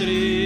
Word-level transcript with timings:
Andrei. 0.00 0.37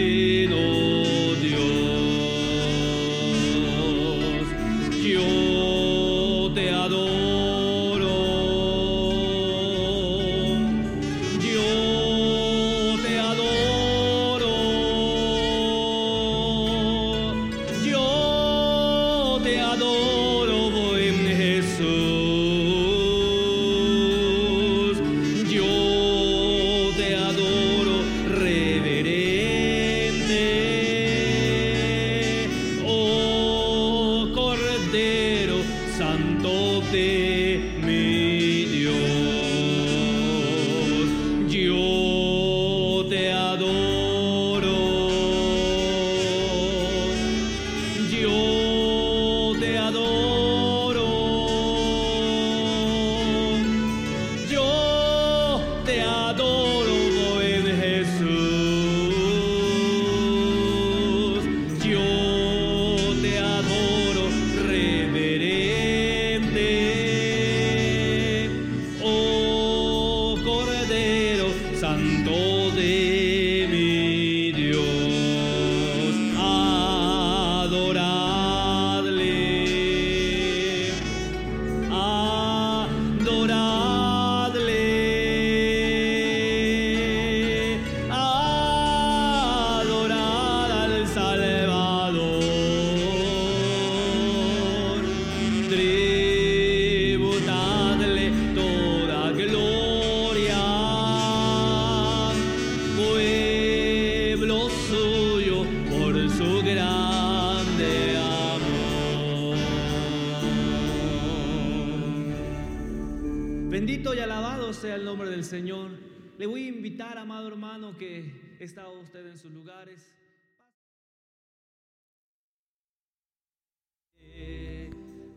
Sea 114.72 114.94
el 114.94 115.04
nombre 115.04 115.28
del 115.28 115.44
Señor. 115.44 115.90
Le 116.38 116.46
voy 116.46 116.64
a 116.64 116.68
invitar, 116.68 117.18
amado 117.18 117.46
hermano, 117.46 117.96
que 117.98 118.56
está 118.58 118.88
usted 118.88 119.26
en 119.26 119.36
sus 119.38 119.52
lugares. 119.52 120.10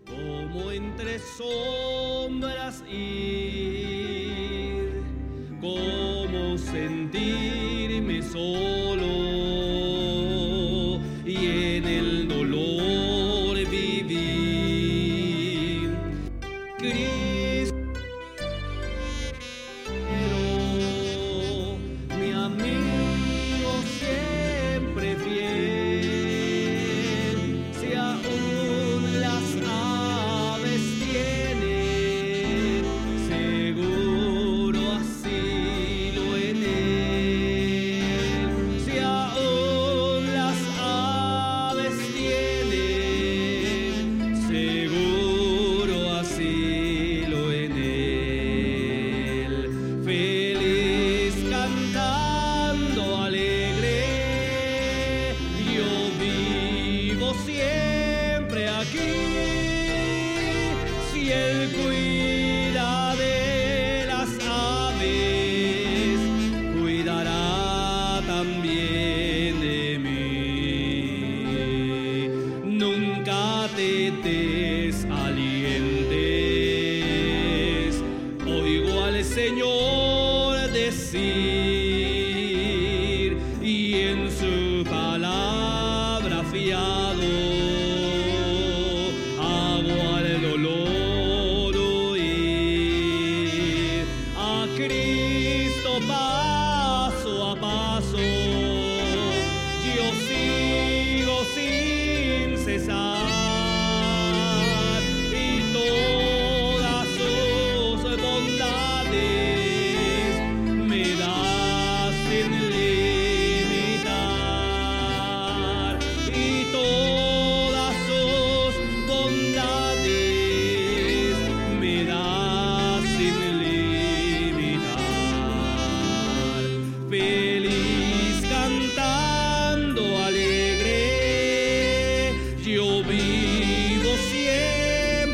Como 0.05 0.71
entre 0.71 1.19
sombras 1.19 2.81
y 2.89 3.84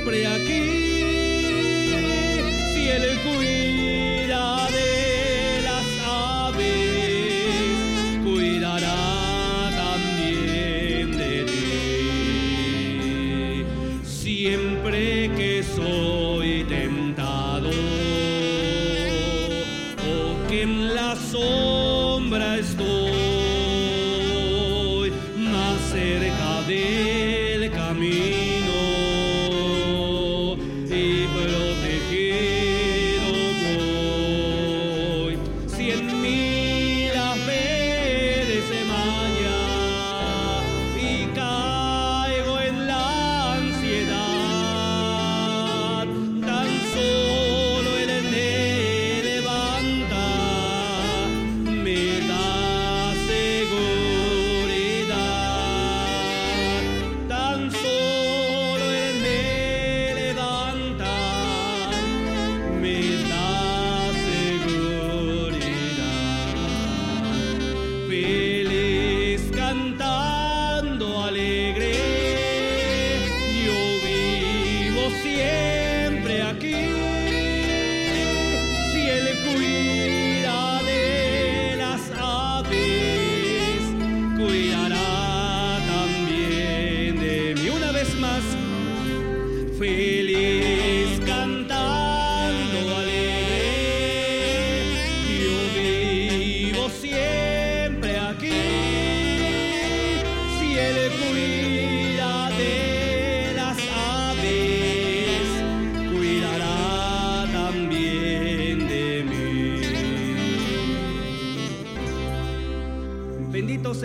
siempre 0.02 0.26
aquí, 0.26 0.62
si 2.74 2.90
el 2.90 3.20
cuidado. 3.20 3.61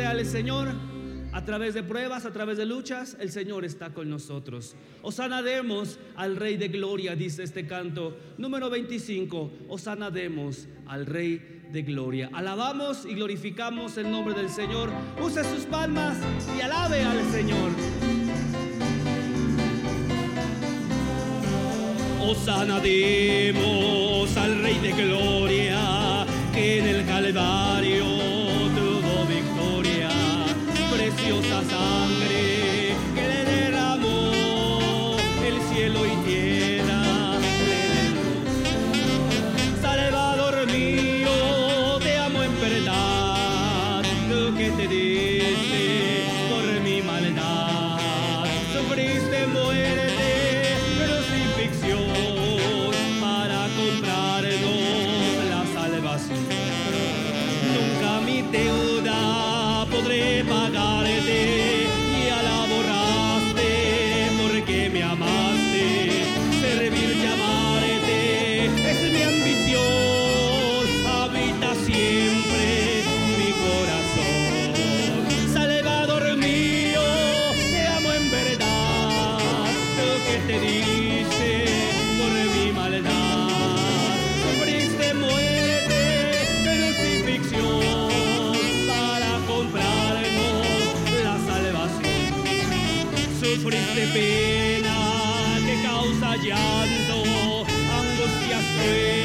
Señor, 0.07 0.69
a 1.33 1.45
través 1.45 1.75
de 1.75 1.83
pruebas, 1.83 2.27
a 2.27 2.33
través 2.33 2.57
de 2.59 2.65
luchas, 2.65 3.17
el 3.19 3.33
Señor 3.33 3.65
está 3.65 3.93
con 3.93 4.09
nosotros. 4.09 4.77
Osana 5.03 5.43
demos 5.43 5.99
al 6.15 6.37
Rey 6.37 6.57
de 6.57 6.69
Gloria, 6.69 7.17
dice 7.17 7.43
este 7.43 7.67
canto. 7.67 8.17
Número 8.39 8.71
25, 8.71 9.51
Osana 9.69 10.11
demos 10.11 10.69
al 10.87 11.07
Rey 11.07 11.63
de 11.73 11.83
Gloria. 11.83 12.31
Alabamos 12.33 13.05
y 13.05 13.15
glorificamos 13.15 13.97
el 13.99 14.11
nombre 14.11 14.35
del 14.35 14.49
Señor. 14.49 14.91
Use 15.21 15.43
sus 15.43 15.65
palmas 15.65 16.17
y 16.57 16.61
alabe 16.61 17.03
al 17.03 17.25
Señor. 17.33 17.71
Osana 22.23 22.79
demos 22.79 24.37
al 24.37 24.63
Rey 24.63 24.79
de 24.79 24.93
Gloria 24.93 26.27
que 26.55 26.79
en 26.79 26.87
el 26.87 27.07
Calvario 27.07 28.36
preciosa 31.27 31.61
sangre 31.69 32.95
que 33.15 33.29
le 33.29 33.45
derramó 33.45 35.17
el 35.45 35.61
cielo 35.69 36.07
y 36.07 36.15
tierra. 36.25 37.41
Salvador 39.83 40.67
mío, 40.71 41.99
te 42.01 42.17
amo 42.19 42.43
en 42.45 42.61
verdad, 42.61 44.03
tú 44.29 44.57
que 44.57 44.71
te 44.71 44.87
diste 44.87 45.06
angustiando 96.53 97.67
angustia 97.91 98.59
que 98.59 99.16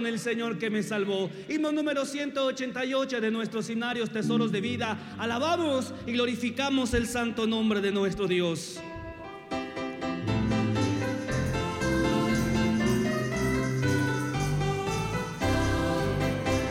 con 0.00 0.06
el 0.06 0.18
Señor 0.18 0.56
que 0.56 0.70
me 0.70 0.82
salvó. 0.82 1.28
Himno 1.46 1.72
número 1.72 2.06
188 2.06 3.20
de 3.20 3.30
nuestros 3.30 3.66
cinarios 3.66 4.08
tesoros 4.08 4.50
de 4.50 4.62
vida. 4.62 4.96
Alabamos 5.18 5.92
y 6.06 6.12
glorificamos 6.12 6.94
el 6.94 7.06
santo 7.06 7.46
nombre 7.46 7.82
de 7.82 7.92
nuestro 7.92 8.26
Dios. 8.26 8.80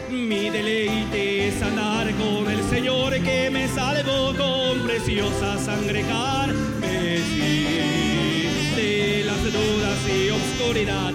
Mi 0.10 0.50
deleite 0.50 1.50
es 1.50 1.62
andar 1.62 2.12
con 2.16 2.50
el 2.50 2.64
Señor 2.64 3.14
que 3.22 3.52
me 3.52 3.68
salvó 3.68 4.34
con 4.36 4.88
preciosa 4.88 5.60
sangre 5.60 6.02
carmesí 6.02 7.68
de 8.76 9.24
las 9.24 9.44
dudas 9.44 10.00
y 10.10 10.30
obscuridad 10.32 11.14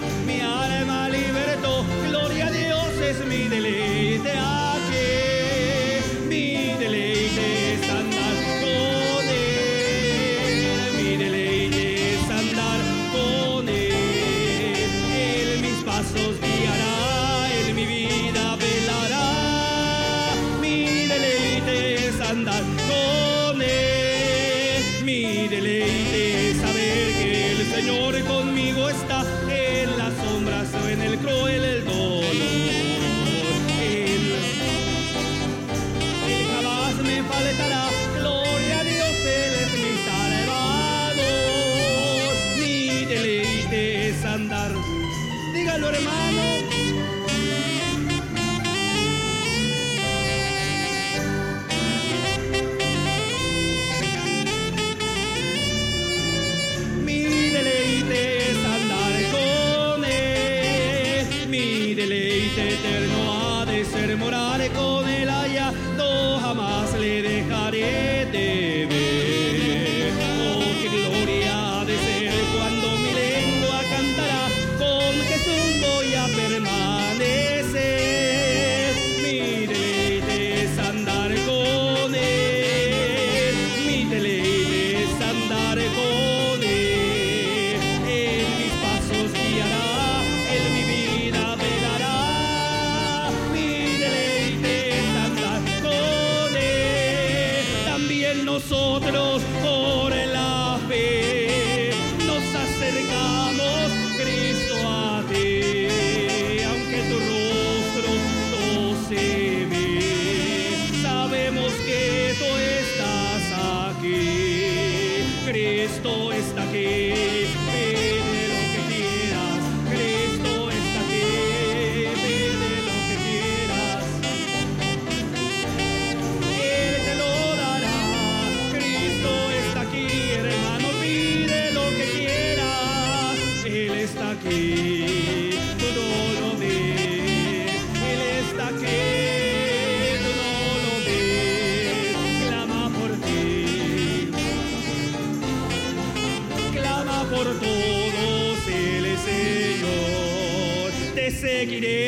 take 151.67 151.83
it. 151.83 152.04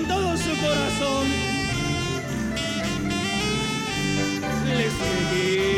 con 0.00 0.08
todo 0.08 0.36
su 0.36 0.56
corazón 0.60 1.28
les 4.66 4.92
seguí. 4.92 5.69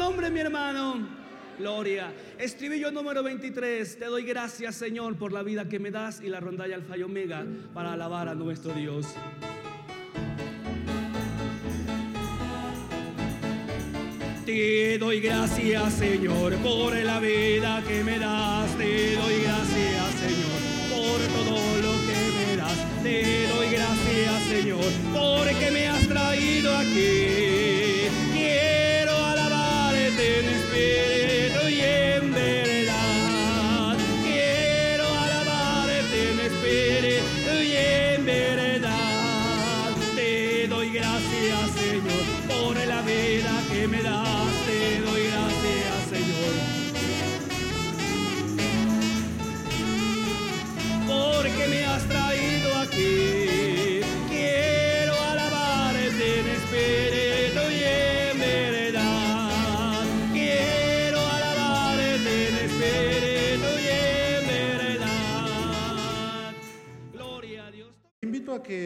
Nombre, 0.00 0.30
mi 0.30 0.40
hermano. 0.40 1.06
Gloria. 1.58 2.10
Estribillo 2.38 2.90
número 2.90 3.22
23. 3.22 3.98
Te 3.98 4.06
doy 4.06 4.24
gracias, 4.24 4.76
Señor, 4.76 5.16
por 5.16 5.30
la 5.30 5.42
vida 5.42 5.68
que 5.68 5.78
me 5.78 5.90
das 5.90 6.22
y 6.22 6.30
la 6.30 6.40
rondalla 6.40 6.76
alfa 6.76 6.96
y 6.96 7.02
omega 7.02 7.44
para 7.74 7.92
alabar 7.92 8.30
a 8.30 8.34
nuestro 8.34 8.72
Dios. 8.72 9.06
Te 14.46 14.96
doy 14.98 15.20
gracias, 15.20 15.92
Señor, 15.92 16.54
por 16.56 16.96
la 16.96 17.20
vida 17.20 17.82
que 17.86 18.02
me 18.02 18.18
das. 18.18 18.70
Te 18.78 19.16
doy 19.16 19.34
gracias, 19.42 20.08
Señor, 20.24 20.60
por 20.94 21.20
todo 21.36 21.60
lo 21.82 21.92
que 22.06 22.20
me 22.38 22.56
das. 22.56 23.02
Te 23.02 23.48
doy 23.48 23.68
gracias, 23.70 24.42
Señor, 24.48 24.90
porque 25.12 25.70
me 25.70 25.88
has 25.88 26.08
traído 26.08 26.74
aquí. 26.74 27.39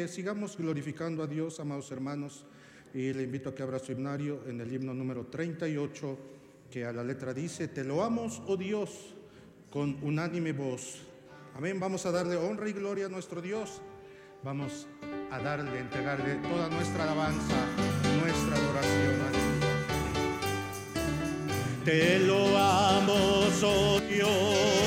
Sigamos 0.09 0.57
glorificando 0.57 1.23
a 1.23 1.27
Dios, 1.27 1.61
amados 1.61 1.91
hermanos, 1.91 2.45
y 2.93 3.13
le 3.13 3.23
invito 3.23 3.51
a 3.51 3.55
que 3.55 3.63
abra 3.63 3.79
su 3.79 3.93
himnario 3.93 4.43
en 4.47 4.61
el 4.61 4.73
himno 4.73 4.95
número 4.95 5.27
38, 5.27 6.19
que 6.71 6.85
a 6.85 6.93
la 6.93 7.05
letra 7.05 7.35
dice, 7.35 7.69
Te 7.69 7.85
lo 7.85 8.03
amos, 8.03 8.43
oh 8.47 8.57
Dios, 8.57 9.15
con 9.71 9.99
unánime 10.03 10.53
voz. 10.53 11.01
Amén, 11.57 11.79
vamos 11.79 12.07
a 12.07 12.11
darle 12.11 12.37
honra 12.37 12.69
y 12.69 12.73
gloria 12.73 13.07
a 13.07 13.09
nuestro 13.09 13.41
Dios. 13.41 13.81
Vamos 14.43 14.87
a 15.31 15.39
darle, 15.39 15.79
entregarle 15.79 16.35
toda 16.49 16.69
nuestra 16.69 17.05
alabanza, 17.05 17.67
nuestra 18.21 18.57
adoración. 18.57 19.05
Te 21.85 22.19
lo 22.21 22.57
amo, 22.57 23.15
oh 23.63 24.01
Dios, 24.09 24.84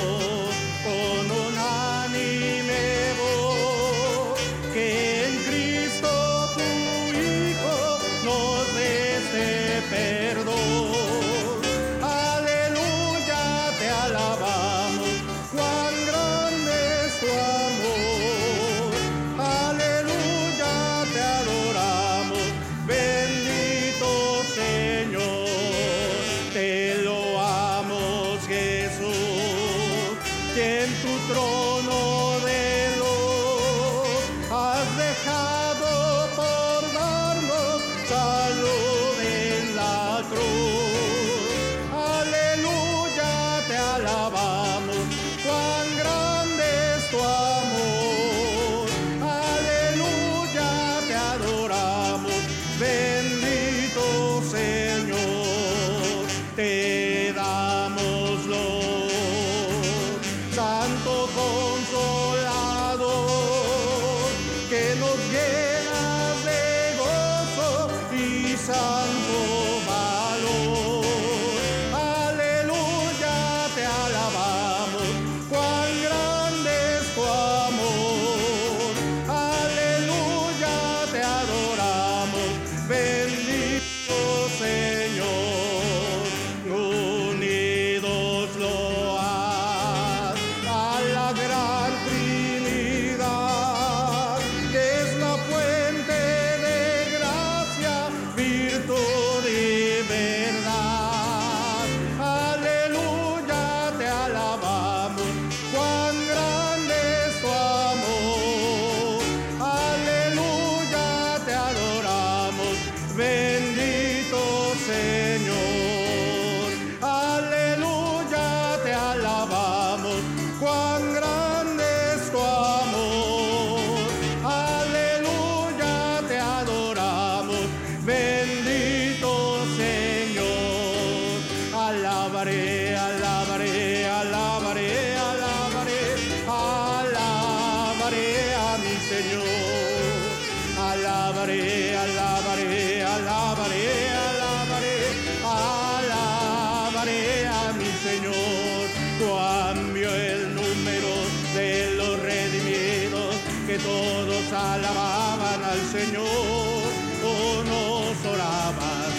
Alabaré, 141.38 141.96
alabaré, 141.96 143.04
alabaré, 143.04 144.10
alabaré, 144.10 144.98
alabaré 145.46 147.22
a 147.46 147.74
mi 147.78 147.92
Señor. 148.06 148.90
Cambio 149.22 150.10
el 150.16 150.56
número 150.56 151.14
de 151.54 151.94
los 151.96 152.20
redimidos, 152.22 153.36
que 153.68 153.78
todos 153.78 154.52
alababan 154.52 155.64
al 155.64 155.82
Señor. 155.96 156.90
Unos 157.22 158.18
oraban, 158.26 159.14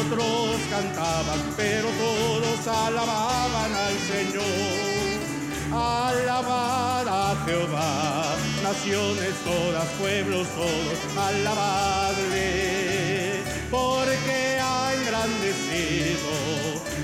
otros 0.00 0.56
cantaban, 0.70 1.40
pero 1.58 1.88
todos 1.90 2.66
alababan 2.66 3.74
al 3.74 3.96
Señor. 4.08 5.10
Alabad 5.72 7.06
a 7.06 7.36
Jehová, 7.44 8.29
naciones 8.70 9.34
todas, 9.42 9.88
pueblos 9.98 10.46
todos, 10.54 10.98
alabadle, 11.18 12.42
porque 13.68 14.60
ha 14.62 14.94
engrandecido 14.94 16.30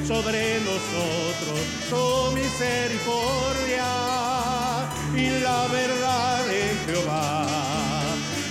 sobre 0.07 0.61
nosotros 0.61 1.59
su 1.91 2.33
misericordia 2.37 3.89
y 5.17 5.27
la 5.41 5.67
verdad 5.67 6.47
de 6.47 6.63
Jehová 6.87 7.47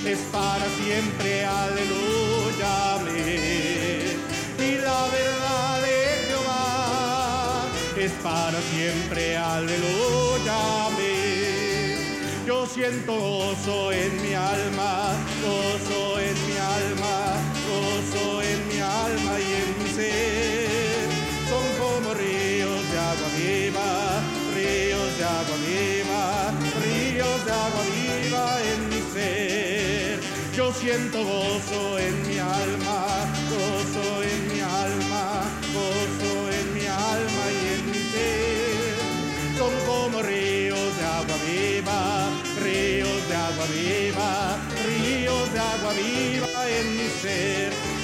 es 0.05 0.19
para 0.33 0.65
siempre, 0.83 1.45
aleluya. 1.45 2.75
Y 4.59 4.71
la 4.87 5.01
verdad 5.17 5.81
de 5.87 5.97
Jehová 6.27 7.65
es 7.97 8.11
para 8.23 8.59
siempre, 8.73 9.37
aleluya. 9.37 10.15
Yo 12.45 12.67
siento 12.67 13.11
gozo 13.11 13.91
en 13.91 14.21
mi 14.21 14.35
alma, 14.35 15.13
gozo 15.41 16.19
en 16.19 16.35
mi 16.47 16.57
alma, 16.57 17.41
gozo 17.67 18.41
en 18.43 18.67
mi 18.67 18.79
alma 18.79 19.39
y 19.39 19.53
en 19.63 19.83
mi 19.83 19.89
ser. 19.89 21.09
Son 21.49 21.65
como 21.81 22.13
ríos 22.13 22.91
de 22.91 22.97
agua 22.99 23.29
viva, 23.35 24.21
ríos 24.53 25.17
de 25.17 25.23
agua 25.23 25.57
viva, 25.65 26.53
ríos 26.85 27.45
de 27.45 27.51
agua 27.51 27.83
viva 27.95 28.61
en 28.61 28.89
mi 28.89 29.01
ser. 29.11 30.19
Yo 30.55 30.71
siento 30.71 31.23
gozo 31.23 31.97
en 31.97 32.27
mi 32.27 32.37
alma. 32.37 33.14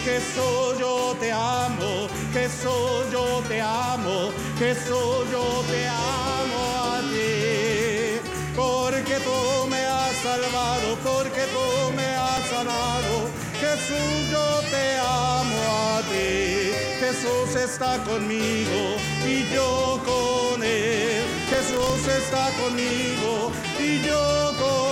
Jesús 0.03 0.79
yo 0.79 1.15
te 1.19 1.31
amo, 1.31 2.07
Jesús 2.33 3.05
yo 3.11 3.43
te 3.47 3.61
amo, 3.61 4.31
Jesús 4.57 5.29
yo 5.31 5.63
te 5.69 5.87
amo 5.87 6.59
a 6.75 7.01
ti. 7.11 8.19
Porque 8.55 9.15
tú 9.19 9.67
me 9.69 9.85
has 9.85 10.15
salvado, 10.17 10.97
porque 11.03 11.43
tú 11.53 11.93
me 11.95 12.07
has 12.15 12.41
sanado. 12.49 13.29
Jesús 13.59 14.31
yo 14.31 14.61
te 14.71 14.97
amo 14.97 15.61
a 15.69 16.01
ti. 16.09 16.71
Jesús 16.99 17.55
está 17.55 18.03
conmigo 18.03 18.95
y 19.23 19.53
yo 19.53 20.01
con 20.03 20.63
él. 20.63 21.23
Jesús 21.47 22.07
está 22.07 22.49
conmigo 22.59 23.51
y 23.79 24.01
yo 24.01 24.53
con 24.57 24.85
él. 24.85 24.90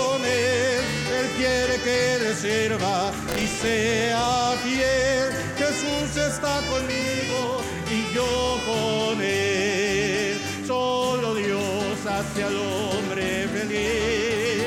Él 1.20 1.28
quiere 1.36 1.76
que 1.82 2.18
le 2.24 2.34
sirva 2.34 3.12
y 3.44 3.46
sea 3.46 4.56
fiel. 4.64 5.28
Jesús 5.58 6.16
está 6.16 6.62
conmigo 6.72 7.62
y 7.92 8.14
yo 8.16 8.58
con 8.70 9.22
él. 9.22 10.40
Solo 10.66 11.36
Dios 11.36 11.98
hace 12.08 12.44
al 12.44 12.56
hombre 12.56 13.48
feliz. 13.50 14.64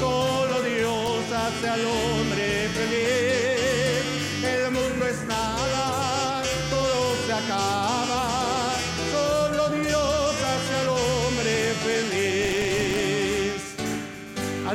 Solo 0.00 0.62
Dios 0.62 1.22
hace 1.32 1.68
al 1.68 1.84
hombre 1.86 2.23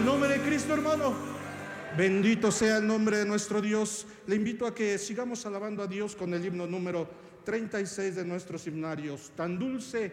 Nombre 0.05 0.29
de 0.29 0.39
Cristo, 0.39 0.73
hermano. 0.73 1.13
Bendito 1.97 2.51
sea 2.51 2.77
el 2.77 2.88
nombre 2.88 3.17
de 3.17 3.25
nuestro 3.25 3.62
Dios. 3.62 4.07
Le 4.27 4.35
invito 4.35 4.65
a 4.65 4.73
que 4.73 4.97
sigamos 4.97 5.45
alabando 5.45 5.83
a 5.83 5.88
Dios 5.88 6.15
con 6.15 6.33
el 6.33 6.45
himno 6.45 6.65
número 6.65 7.09
36 7.43 8.15
de 8.15 8.25
nuestros 8.25 8.65
himnarios. 8.65 9.31
Tan 9.35 9.59
dulce 9.59 10.12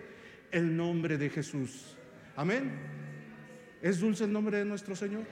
el 0.50 0.76
nombre 0.76 1.16
de 1.16 1.30
Jesús. 1.30 1.96
Amén. 2.34 2.72
¿Es 3.80 4.00
dulce 4.00 4.24
el 4.24 4.32
nombre 4.32 4.58
de 4.58 4.64
nuestro 4.64 4.96
Señor? 4.96 5.22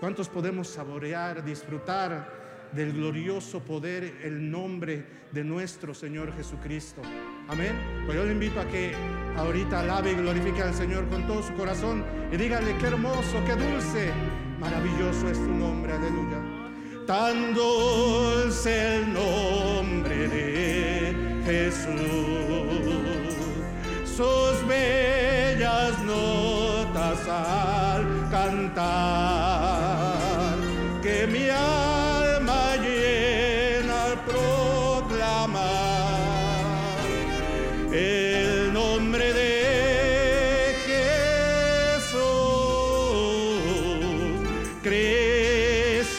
¿Cuántos 0.00 0.28
podemos 0.28 0.68
saborear, 0.68 1.44
disfrutar 1.44 2.70
del 2.72 2.92
glorioso 2.92 3.60
poder, 3.60 4.20
el 4.22 4.50
nombre 4.50 5.04
de 5.32 5.44
nuestro 5.44 5.92
Señor 5.92 6.34
Jesucristo? 6.34 7.02
Amén. 7.48 8.04
Pues 8.06 8.16
yo 8.16 8.24
le 8.24 8.32
invito 8.32 8.60
a 8.60 8.66
que 8.66 8.94
ahorita 9.36 9.80
alabe 9.80 10.12
y 10.12 10.14
glorifique 10.14 10.62
al 10.62 10.74
Señor 10.74 11.08
con 11.08 11.26
todo 11.26 11.42
su 11.42 11.52
corazón 11.54 12.04
y 12.30 12.36
dígale 12.36 12.76
qué 12.76 12.86
hermoso, 12.88 13.42
qué 13.46 13.54
dulce, 13.54 14.12
maravilloso 14.60 15.28
es 15.28 15.38
tu 15.38 15.50
nombre. 15.50 15.92
Aleluya. 15.92 16.38
Tan 17.06 17.54
dulce 17.54 18.96
el 18.96 19.12
nombre 19.14 20.28
de 20.28 21.42
Jesús 21.46 22.98
sus 24.18 24.66
bellas 24.66 25.96
notas 26.04 27.20
al 27.28 28.28
cantar, 28.32 29.57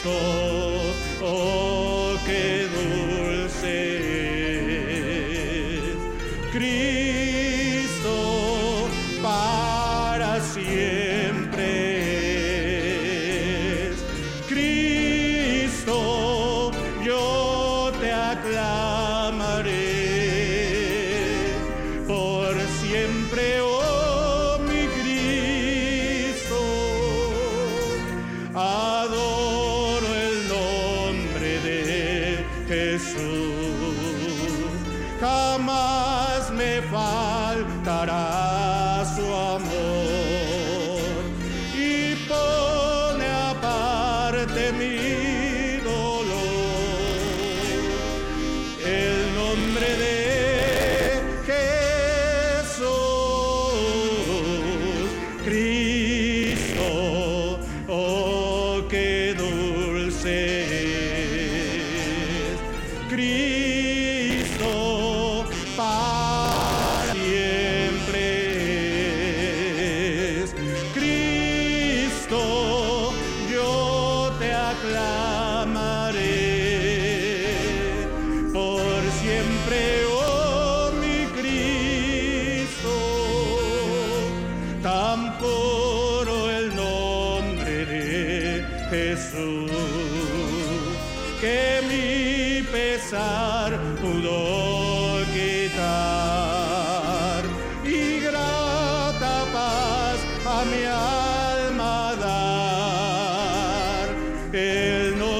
Cristo, 0.02 0.39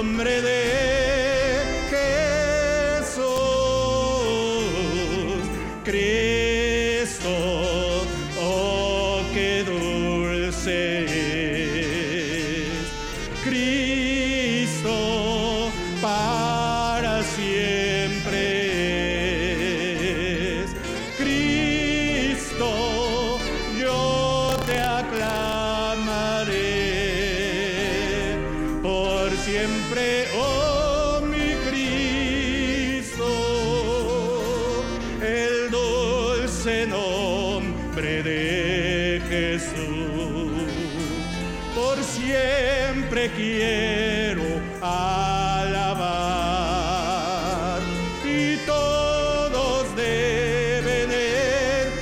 nombre 0.03 0.41
de 0.41 0.69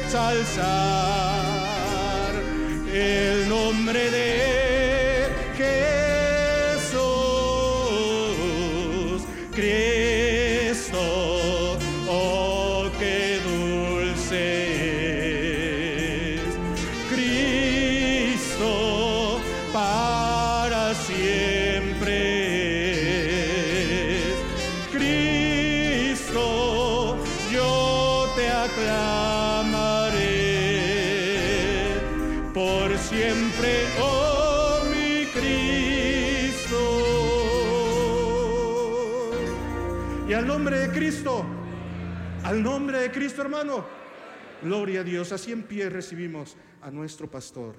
ensalzar 0.09 1.45
el 2.91 3.47
nombre 3.47 4.11
de 4.11 4.48
hermano? 43.43 43.85
Gloria 44.63 45.01
a 45.01 45.05
Dios. 45.05 45.33
Así 45.33 45.53
en 45.53 45.63
pie 45.63 45.89
recibimos 45.89 46.57
a 46.83 46.91
nuestro 46.91 47.31
pastor. 47.31 47.75